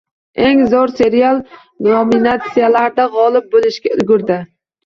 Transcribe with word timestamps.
«Eng 0.45 0.61
zur 0.71 0.93
serial» 1.01 1.41
nominatsiyalarida 1.89 3.09
g’olib 3.19 3.53
bo’lishga 3.55 3.93
ulgurdi. 3.99 4.41